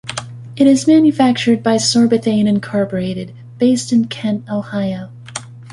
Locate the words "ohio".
4.49-5.11